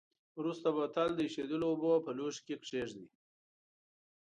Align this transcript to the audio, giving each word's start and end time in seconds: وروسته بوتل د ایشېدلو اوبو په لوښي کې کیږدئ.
وروسته 0.39 0.67
بوتل 0.75 1.09
د 1.15 1.19
ایشېدلو 1.27 1.65
اوبو 1.71 1.91
په 2.05 2.11
لوښي 2.17 2.41
کې 2.45 2.55
کیږدئ. 2.65 3.07